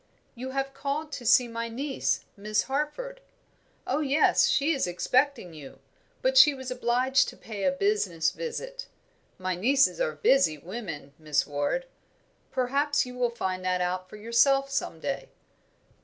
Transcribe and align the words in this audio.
"You 0.33 0.49
have 0.49 0.73
called 0.73 1.11
to 1.11 1.27
see 1.27 1.47
my 1.47 1.69
niece, 1.69 2.25
Miss 2.35 2.63
Harford 2.63 3.21
oh 3.85 3.99
yes, 3.99 4.47
she 4.49 4.71
is 4.71 4.87
expecting 4.87 5.53
you, 5.53 5.77
but 6.23 6.39
she 6.39 6.55
was 6.55 6.71
obliged 6.71 7.29
to 7.29 7.37
pay 7.37 7.65
a 7.65 7.71
business 7.71 8.31
visit; 8.31 8.87
my 9.37 9.53
nieces 9.53 10.01
are 10.01 10.15
busy 10.15 10.57
women, 10.57 11.13
Miss 11.19 11.45
Ward 11.45 11.85
perhaps 12.49 13.05
you 13.05 13.13
will 13.15 13.29
find 13.29 13.63
that 13.63 13.79
out 13.79 14.09
for 14.09 14.15
yourself 14.15 14.71
some 14.71 14.99
day." 14.99 15.29